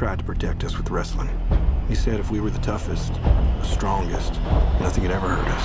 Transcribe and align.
tried 0.00 0.18
to 0.18 0.24
protect 0.24 0.64
us 0.64 0.78
with 0.78 0.90
wrestling. 0.90 1.28
He 1.86 1.94
said 1.94 2.18
if 2.20 2.32
we 2.32 2.40
were 2.40 2.50
the 2.50 2.62
toughest, 2.62 3.12
the 3.60 3.66
strongest, 3.66 4.40
nothing 4.80 5.04
could 5.04 5.12
ever 5.12 5.28
hurt 5.28 5.48
us. 5.48 5.64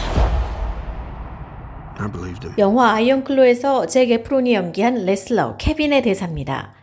I 1.97 2.11
believed 2.11 2.43
him. 2.43 2.55
영화 2.57 2.91
아이언클로에서 2.95 3.85
잭 3.85 4.11
에프론이 4.11 4.53
연기한 4.53 5.05
레슬러 5.05 5.55
케빈의 5.55 6.01
대사입니다. 6.01 6.73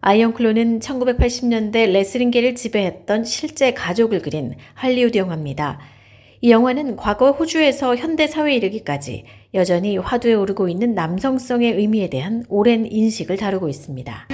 아이언클로는 0.00 0.80
1980년대 0.80 1.92
레슬링계를 1.92 2.56
지배했던 2.56 3.24
실제 3.24 3.72
가족을 3.74 4.20
그린 4.20 4.54
할리우드 4.74 5.18
영화입니다. 5.18 5.78
이 6.40 6.50
영화는 6.50 6.96
과거 6.96 7.30
호주에서 7.30 7.94
현대 7.94 8.26
사회에 8.26 8.56
이르기까지 8.56 9.24
여전히 9.54 9.98
화두에 9.98 10.34
오르고 10.34 10.68
있는 10.68 10.94
남성성의 10.94 11.74
의미에 11.74 12.10
대한 12.10 12.44
오랜 12.48 12.86
인식을 12.86 13.36
다루고 13.36 13.68
있습니다. 13.68 14.28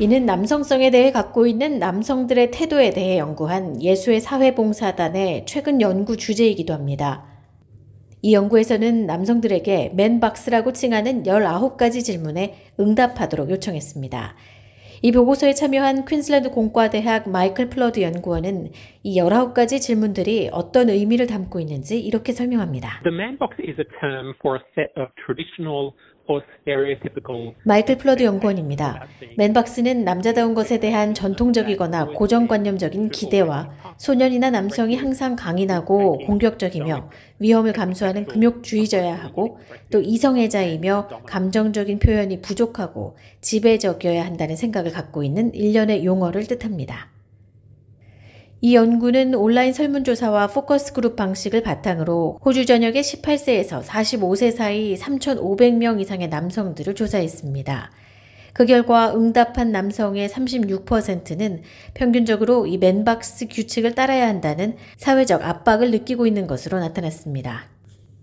이는 0.00 0.26
남성성에 0.26 0.90
대해 0.90 1.10
갖고 1.10 1.46
있는 1.46 1.78
남성들의 1.78 2.50
태도에 2.50 2.90
대해 2.90 3.18
연구한 3.18 3.82
예수회 3.82 4.20
사회봉사단의 4.20 5.46
최근 5.46 5.80
연구 5.80 6.16
주제이기도 6.16 6.72
합니다. 6.72 7.24
이 8.22 8.34
연구에서는 8.34 9.06
남성들에게 9.06 9.92
man 9.94 10.17
box라고 10.17 10.72
칭하는 10.72 11.24
19가지 11.24 12.04
질문에 12.04 12.72
응답하도록 12.78 13.50
요청했습니다. 13.50 14.36
이 15.00 15.12
보고서에 15.12 15.52
참여한 15.52 16.04
퀸슬랜드 16.04 16.50
공과대학 16.50 17.30
마이클 17.30 17.70
플러드 17.70 18.02
연구원은 18.02 18.70
이 19.04 19.20
19가지 19.20 19.80
질문들이 19.80 20.50
어떤 20.52 20.90
의미를 20.90 21.28
담고 21.28 21.60
있는지 21.60 22.00
이렇게 22.00 22.32
설명합니다. 22.32 23.02
The 23.04 23.14
man 23.14 23.38
box 23.38 23.54
is 23.60 23.78
a 23.78 23.86
term 24.00 24.34
for 24.40 24.58
a 24.58 24.62
set 24.74 24.90
of 24.98 25.12
traditional 25.24 25.94
마이클 27.64 27.96
플러드 27.96 28.22
연구원입니다. 28.22 29.06
man 29.36 29.56
box는 29.56 30.04
남자다운 30.04 30.54
것에 30.54 30.78
대한 30.78 31.14
전통적이거나 31.14 32.06
고정관념적인 32.12 33.10
기대와 33.10 33.70
소년이나 33.96 34.50
남성이 34.50 34.96
항상 34.96 35.36
강인하고 35.36 36.18
공격적이며 36.26 37.10
위험을 37.38 37.72
감수하는 37.72 38.26
금욕주의자야 38.26 39.14
하고 39.14 39.58
또 39.90 40.00
이성애자이며 40.00 41.22
감정적인 41.26 41.98
표현이 41.98 42.42
부족하고 42.42 43.16
지배적이어야 43.40 44.24
한다는 44.24 44.56
생각을 44.56 44.92
갖고 44.92 45.22
있는 45.22 45.54
일련의 45.54 46.04
용어를 46.04 46.46
뜻합니다. 46.46 47.17
이 48.60 48.74
연구는 48.74 49.36
온라인 49.36 49.72
설문조사와 49.72 50.48
focus 50.48 50.92
group 50.92 51.14
방식을 51.14 51.62
바탕으로 51.62 52.40
호주 52.44 52.66
전역의 52.66 53.02
18세에서 53.02 53.84
45세 53.84 54.50
사이 54.50 54.96
3,500명 54.96 56.00
이상의 56.00 56.28
남성들을 56.28 56.96
조사했습니다. 56.96 57.92
그 58.54 58.66
결과 58.66 59.14
응답한 59.14 59.70
남성의 59.70 60.28
36%는 60.28 61.62
평균적으로 61.94 62.66
이 62.66 62.78
맨박스 62.78 63.46
규칙을 63.48 63.94
따라야 63.94 64.26
한다는 64.26 64.74
사회적 64.96 65.44
압박을 65.44 65.92
느끼고 65.92 66.26
있는 66.26 66.48
것으로 66.48 66.80
나타났습니다. 66.80 67.77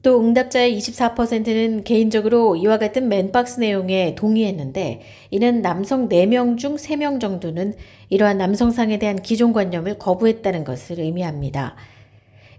또 0.05 0.19
응답자의 0.19 0.77
24%는 0.77 1.83
개인적으로 1.83 2.55
이와 2.55 2.77
같은 2.77 3.09
맨박스 3.09 3.59
내용에 3.59 4.13
동의했는데 4.13 5.01
이는 5.31 5.63
남성 5.63 6.07
4명 6.09 6.59
중 6.59 6.75
3명 6.75 7.19
정도는 7.19 7.73
이러한 8.11 8.37
남성상에 8.37 8.99
대한 8.99 9.15
기존관념을 9.15 9.97
거부했다는 9.97 10.63
것을 10.63 10.99
의미합니다. 10.99 11.75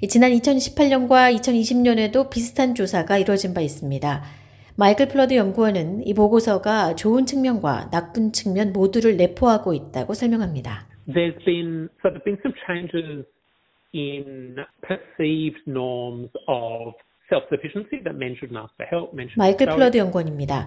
지난 0.08 0.33
2018년과 0.33 1.33
2020년에도 1.36 2.30
비슷한 2.30 2.74
조사가 2.74 3.17
이루어진 3.19 3.55
바 3.55 3.61
있습니다. 3.61 4.24
마이클 4.74 5.06
플러드 5.06 5.36
연구원은 5.36 6.05
이 6.05 6.14
보고서가 6.14 6.97
좋은 6.97 7.27
측면과 7.27 7.91
나쁜 7.92 8.33
측면 8.33 8.72
모두를 8.72 9.17
내포하고 9.17 9.72
있다고 9.72 10.14
설명합니다. 10.14 10.89
There's 11.07 11.39
been 11.45 11.90
so 12.02 12.11
there've 12.11 12.24
been 12.24 12.39
some 12.42 12.57
changes 12.67 13.24
in 13.95 14.57
perceived 14.83 15.63
norms 15.68 16.30
of 16.48 16.95
마이클 19.37 19.67
플러드 19.67 19.98
연구원입니다. 19.98 20.67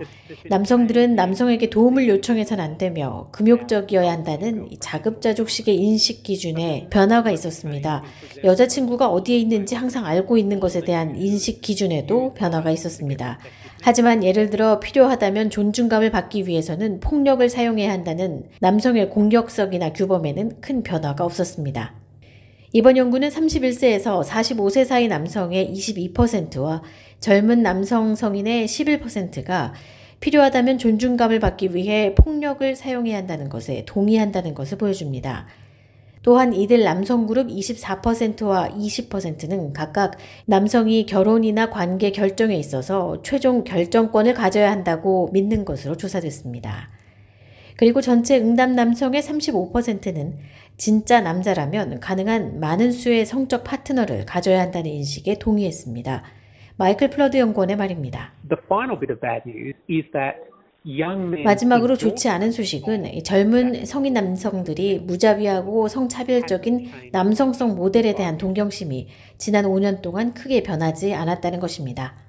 남성들은 0.49 1.15
남성에게 1.15 1.69
도움을 1.69 2.07
요청해서는 2.09 2.63
안 2.63 2.77
되며 2.77 3.29
금욕적이어야 3.31 4.11
한다는 4.11 4.69
이 4.71 4.77
자급자족식의 4.77 5.75
인식 5.75 6.23
기준에 6.23 6.87
변화가 6.91 7.31
있었습니다. 7.31 8.03
여자친구가 8.43 9.07
어디에 9.09 9.37
있는지 9.37 9.75
항상 9.75 10.05
알고 10.05 10.37
있는 10.37 10.59
것에 10.59 10.81
대한 10.81 11.15
인식 11.15 11.61
기준에도 11.61 12.33
변화가 12.33 12.71
있었습니다. 12.71 13.39
하지만 13.81 14.23
예를 14.23 14.49
들어 14.49 14.79
필요하다면 14.79 15.49
존중감을 15.51 16.11
받기 16.11 16.45
위해서는 16.47 16.99
폭력을 16.99 17.47
사용해야 17.47 17.91
한다는 17.91 18.43
남성의 18.59 19.09
공격성이나 19.09 19.93
규범에는 19.93 20.59
큰 20.59 20.83
변화가 20.83 21.23
없었습니다. 21.23 22.08
이번 22.71 22.97
연구는 22.97 23.29
31세에서 23.29 24.23
45세 24.23 24.85
사이 24.85 25.07
남성의 25.07 25.73
22%와 25.73 26.83
젊은 27.19 27.63
남성 27.63 28.13
성인의 28.13 28.67
11%가 28.67 29.73
필요하다면 30.19 30.77
존중감을 30.77 31.39
받기 31.39 31.73
위해 31.73 32.13
폭력을 32.13 32.75
사용해야 32.75 33.17
한다는 33.17 33.49
것에 33.49 33.85
동의한다는 33.87 34.53
것을 34.53 34.77
보여줍니다. 34.77 35.47
또한 36.21 36.53
이들 36.53 36.83
남성 36.83 37.25
그룹 37.25 37.47
24%와 37.47 38.69
20%는 38.69 39.73
각각 39.73 40.17
남성이 40.45 41.07
결혼이나 41.07 41.71
관계 41.71 42.11
결정에 42.11 42.55
있어서 42.55 43.21
최종 43.23 43.63
결정권을 43.63 44.35
가져야 44.35 44.69
한다고 44.69 45.29
믿는 45.33 45.65
것으로 45.65 45.95
조사됐습니다. 45.95 46.98
그리고 47.79 48.01
전체 48.01 48.37
응답 48.37 48.71
남성의 48.71 49.21
35%는 49.21 50.33
진짜 50.75 51.21
남자라면 51.21 52.01
가능한 52.01 52.59
많은 52.59 52.91
수의 52.91 53.25
성적 53.25 53.63
파트너를 53.63 54.25
가져야 54.25 54.59
한다는 54.59 54.91
인식에 54.91 55.39
동의했습니다. 55.39 56.23
마이클 56.75 57.09
플러드 57.09 57.37
연구원의 57.37 57.77
말입니다. 57.77 58.33
마지막으로 61.45 61.95
좋지 61.95 62.27
않은 62.27 62.51
소식은 62.51 63.23
젊은 63.23 63.85
성인 63.85 64.13
남성들이 64.13 64.99
무자비하고 64.99 65.87
성차별적인 65.87 67.11
남성성 67.13 67.77
모델에 67.77 68.13
대한 68.13 68.37
동경심이 68.37 69.07
지난 69.37 69.63
5년 69.63 70.01
동안 70.01 70.33
크게 70.33 70.63
변하지 70.63 71.13
않았다는 71.13 71.61
것입니다. 71.61 72.28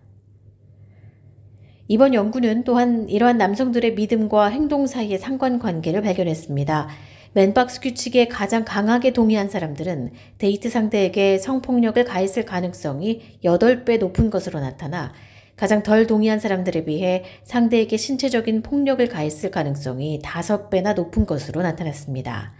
이번 1.92 2.14
연구는 2.14 2.62
또한 2.62 3.08
이러한 3.08 3.36
남성들의 3.36 3.94
믿음과 3.94 4.46
행동 4.46 4.86
사이의 4.86 5.18
상관관계를 5.18 6.02
발견했습니다. 6.02 6.88
맨박스 7.32 7.80
규칙에 7.80 8.28
가장 8.28 8.64
강하게 8.64 9.12
동의한 9.12 9.48
사람들은 9.48 10.12
데이트 10.38 10.70
상대에게 10.70 11.38
성폭력을 11.38 12.04
가했을 12.04 12.44
가능성이 12.44 13.40
8배 13.42 13.98
높은 13.98 14.30
것으로 14.30 14.60
나타나 14.60 15.12
가장 15.56 15.82
덜 15.82 16.06
동의한 16.06 16.38
사람들에 16.38 16.84
비해 16.84 17.24
상대에게 17.42 17.96
신체적인 17.96 18.62
폭력을 18.62 19.04
가했을 19.08 19.50
가능성이 19.50 20.20
5배나 20.22 20.94
높은 20.94 21.26
것으로 21.26 21.60
나타났습니다. 21.62 22.52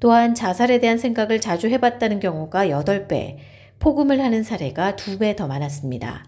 또한 0.00 0.34
자살에 0.34 0.80
대한 0.80 0.98
생각을 0.98 1.40
자주 1.40 1.68
해봤다는 1.68 2.20
경우가 2.20 2.66
8배, 2.66 3.36
폭음을 3.78 4.20
하는 4.20 4.42
사례가 4.42 4.96
2배 4.96 5.34
더 5.34 5.46
많았습니다. 5.46 6.26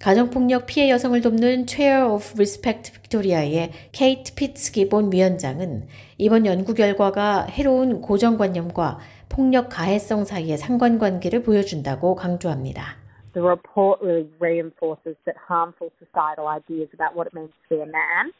가정폭력 0.00 0.66
피해 0.66 0.90
여성을 0.90 1.20
돕는 1.20 1.66
Chair 1.66 2.06
of 2.06 2.34
Respect 2.34 2.92
빅토리아의 2.92 3.72
케이트 3.90 4.32
피츠 4.32 4.70
기본 4.70 5.12
위원장은 5.12 5.88
이번 6.18 6.46
연구 6.46 6.72
결과가 6.72 7.46
해로운 7.46 8.00
고정관념과 8.00 9.00
폭력 9.28 9.68
가해성 9.68 10.24
사이의 10.24 10.56
상관관계를 10.56 11.42
보여준다고 11.42 12.14
강조합니다. 12.14 12.96
The 13.34 13.44
report 13.44 14.00
really 14.00 14.30
reinforces 14.38 15.16
that 15.26 15.36
harmful 15.50 15.90
societal 15.98 16.46
ideas 16.46 16.88
about 16.94 17.18
what 17.18 17.26
it 17.26 17.34
means 17.34 17.50
to 17.68 17.76
be 17.76 17.82
a 17.82 17.90
man 17.90 18.30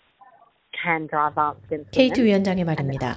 케이트 1.90 2.20
위원장의 2.20 2.64
말입니다. 2.64 3.16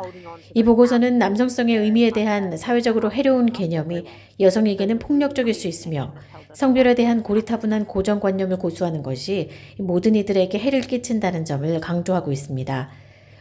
이 0.54 0.64
보고서는 0.64 1.20
남성성의 1.20 1.78
의미에 1.78 2.12
대한 2.12 2.58
사회적으로 2.58 3.12
해로운 3.12 3.48
개념이 3.48 4.06
여성에게는 4.40 5.00
폭력적일 5.00 5.54
수 5.54 5.68
있으며 5.68 6.14
성별에 6.54 6.96
대한 6.96 7.24
고리타분한 7.24 7.86
고정관념을 7.86 8.58
고수하는 8.58 9.04
것이 9.04 9.50
모든 9.78 10.16
이들에게 10.16 10.58
해를 10.58 10.82
끼친다는 10.82 11.46
점을 11.46 11.80
강조하고 11.80 12.32
있습니다. 12.32 12.90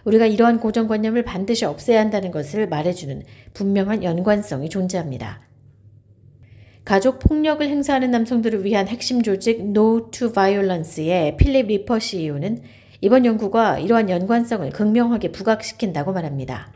우리가 0.05 0.26
이러한 0.26 0.61
고정관념을 0.61 1.25
반드시 1.25 1.64
없애야 1.64 2.00
한다는 2.00 2.31
것을 2.31 2.69
말해주는 2.69 3.23
분명한 3.55 4.05
연관성이 4.05 4.69
존재합니다. 4.69 5.43
가족 6.84 7.19
폭력을 7.19 7.66
행사하는 7.66 8.11
남성들을 8.11 8.64
위한 8.64 8.88
핵심 8.88 9.23
조직 9.23 9.61
No 9.61 10.11
to 10.11 10.32
Violence의 10.32 11.37
필립 11.37 11.66
리퍼 11.66 11.99
CEO는 11.99 12.62
이번 13.02 13.25
연구가 13.25 13.79
이러한 13.79 14.11
연관성을 14.11 14.69
극명하게 14.70 15.32
부각시킨다고 15.32 16.12
말합니다. 16.12 16.70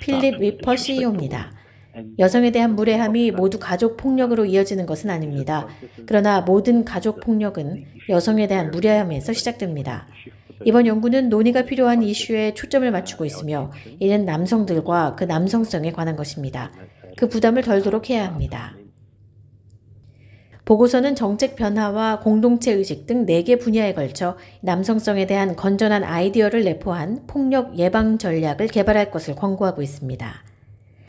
필립 0.00 0.38
리퍼 0.38 0.76
CEO입니다. 0.76 1.52
여성에 2.18 2.50
대한 2.50 2.74
무례함이 2.74 3.30
모두 3.30 3.58
가족 3.60 3.96
폭력으로 3.96 4.44
이어지는 4.44 4.86
것은 4.86 5.10
아닙니다. 5.10 5.68
그러나 6.06 6.40
모든 6.40 6.84
가족 6.84 7.20
폭력은 7.20 7.84
여성에 8.08 8.48
대한 8.48 8.70
무례함에서 8.72 9.32
시작됩니다. 9.32 10.08
이번 10.64 10.86
연구는 10.86 11.28
논의가 11.28 11.62
필요한 11.62 12.02
이슈에 12.02 12.54
초점을 12.54 12.90
맞추고 12.90 13.24
있으며 13.24 13.70
이는 14.00 14.24
남성들과 14.24 15.14
그 15.16 15.24
남성성에 15.24 15.92
관한 15.92 16.16
것입니다. 16.16 16.72
그 17.16 17.28
부담을 17.28 17.62
덜도록 17.62 18.10
해야 18.10 18.26
합니다. 18.26 18.76
보고서는 20.64 21.14
정책 21.14 21.56
변화와 21.56 22.20
공동체 22.20 22.72
의식 22.72 23.06
등 23.06 23.26
4개 23.26 23.60
분야에 23.60 23.92
걸쳐 23.92 24.36
남성성에 24.62 25.26
대한 25.26 25.56
건전한 25.56 26.04
아이디어를 26.04 26.64
내포한 26.64 27.24
폭력 27.26 27.78
예방 27.78 28.16
전략을 28.16 28.68
개발할 28.68 29.10
것을 29.10 29.34
권고하고 29.34 29.82
있습니다. 29.82 30.34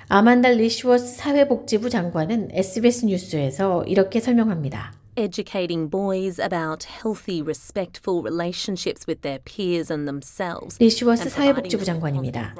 아만다 0.07 0.56
리슈워스 0.56 1.16
사회복지부 1.16 1.90
장관은 1.90 2.50
SBS 2.52 3.06
뉴스에서 3.06 3.84
이렇게 3.86 4.19
설명합니다. 4.19 5.05
Educating 5.17 5.89
boys 5.89 6.39
about 6.39 6.85
healthy, 6.85 7.41
respectful 7.41 8.21
relationships 8.21 9.06
with 9.07 9.21
their 9.21 9.39
peers 9.44 9.91
and 9.91 10.07
themselves. 10.07 10.77
리슈워스 10.79 11.29
사회복지부 11.29 11.83
장관입니다. 11.83 12.56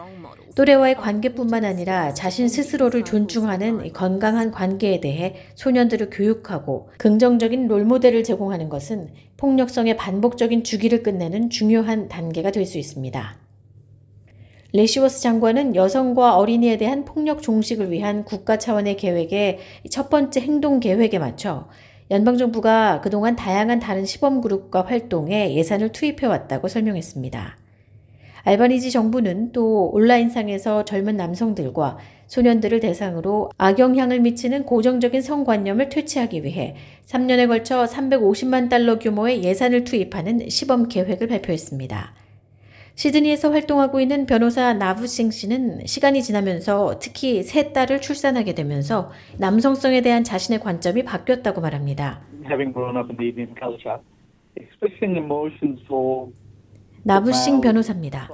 또래와의 0.56 0.96
관계뿐만 0.96 1.66
아니라 1.66 2.14
자신 2.14 2.48
스스로를 2.48 3.04
존중하는 3.04 3.94
건강한 3.94 4.52
관계에 4.52 5.00
대해 5.00 5.36
소년들을 5.56 6.10
교육하고 6.10 6.90
긍정적인 6.98 7.68
롤모델을 7.68 8.24
제공하는 8.24 8.70
것은 8.70 9.10
폭력성의 9.38 9.98
반복적인 9.98 10.64
주기를 10.64 11.04
끝내는 11.04 11.50
중요한 11.50 12.08
단계가 12.08 12.52
될 12.52 12.66
수 12.66 12.78
있습니다. 12.78 13.38
레시워스 14.74 15.22
장관은 15.22 15.76
여성과 15.76 16.36
어린이에 16.38 16.78
대한 16.78 17.06
폭력 17.06 17.42
종식을 17.42 17.92
위한 17.92 18.26
국가 18.26 18.58
차원의 18.58 18.98
계획의 18.98 19.60
첫 19.90 20.10
번째 20.10 20.42
행동 20.42 20.82
계획에 20.82 21.18
맞춰 21.18 21.70
연방정부가 22.12 23.02
그동안 23.02 23.36
다양한 23.36 23.80
다른 23.80 24.06
시범그룹과 24.06 24.84
활동에 24.84 25.56
예산을 25.56 25.92
투입해왔다고 25.92 26.68
설명했습니다. 26.68 27.58
알바니지 28.44 28.92
정부는 28.92 29.52
또 29.54 29.90
온라인상에서 29.92 30.86
젊은 30.86 31.18
남성들과 31.18 31.98
소년들을 32.28 32.80
대상으로 32.80 33.50
악영향을 33.58 34.20
미치는 34.20 34.66
고정적인 34.66 35.24
성관념을 35.24 35.90
퇴치하기 35.90 36.44
위해 36.44 36.76
3년에 37.08 37.48
걸쳐 37.48 37.86
350만 37.86 38.70
달러 38.70 39.00
규모의 39.00 39.44
예산을 39.44 39.84
투입하는 39.84 40.48
시범 40.50 40.88
계획을 40.88 41.28
발표했습니다. 41.28 42.25
시드니에서 42.96 43.52
활동하고 43.52 44.00
있는 44.00 44.26
변호사 44.26 44.74
나부싱 44.74 45.30
씨는 45.32 45.86
시간이 45.86 46.24
지나면서 46.24 46.98
특히 47.00 47.44
세 47.44 47.74
딸을 47.74 48.00
출산하게 48.02 48.56
되면서 48.56 49.12
남성성에 49.38 50.02
대한 50.02 50.24
자신의 50.24 50.62
관점이 50.62 51.04
바뀌었다고 51.04 51.60
말합니다. 51.62 52.22
나부싱 57.04 57.62
변호사입니다. 57.62 58.30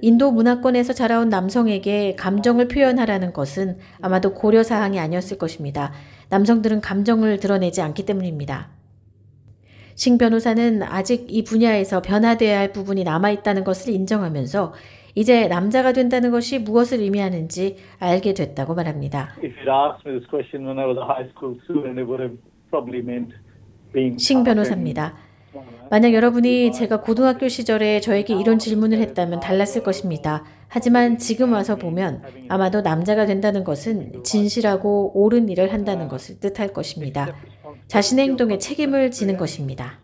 인도 0.00 0.30
문화권에서 0.30 0.92
자라온 0.92 1.30
남성에게 1.30 2.16
감정을 2.16 2.68
표현하라는 2.68 3.32
것은 3.32 3.78
아마도 4.02 4.34
고려 4.34 4.62
사항이 4.62 4.98
아니었을 4.98 5.38
것입니다. 5.38 5.92
남성들은 6.28 6.80
감정을 6.80 7.38
드러내지 7.38 7.80
않기 7.80 8.04
때문입니다. 8.04 8.79
싱 10.00 10.16
변호사는 10.16 10.82
아직 10.82 11.26
이 11.28 11.44
분야에서 11.44 12.00
변화되어야 12.00 12.58
할 12.58 12.72
부분이 12.72 13.04
남아있다는 13.04 13.64
것을 13.64 13.92
인정하면서 13.92 14.72
이제 15.14 15.46
남자가 15.46 15.92
된다는 15.92 16.30
것이 16.30 16.58
무엇을 16.58 17.00
의미하는지 17.00 17.76
알게 17.98 18.32
됐다고 18.32 18.74
말합니다. 18.74 19.36
싱 24.18 24.42
변호사입니다. 24.42 25.16
만약 25.90 26.14
여러분이 26.14 26.72
제가 26.72 27.02
고등학교 27.02 27.48
시절에 27.48 28.00
저에게 28.00 28.34
이런 28.34 28.58
질문을 28.58 28.96
했다면 29.00 29.40
달랐을 29.40 29.82
것입니다. 29.82 30.44
하지만 30.68 31.18
지금 31.18 31.52
와서 31.52 31.76
보면 31.76 32.22
아마도 32.48 32.80
남자가 32.80 33.26
된다는 33.26 33.64
것은 33.64 34.22
진실하고 34.24 35.12
옳은 35.20 35.50
일을 35.50 35.74
한다는 35.74 36.08
것을 36.08 36.40
뜻할 36.40 36.72
것입니다. 36.72 37.34
자신의 37.90 38.28
행동에 38.28 38.58
책임을 38.58 39.10
지는 39.10 39.36
것입니다. 39.36 39.98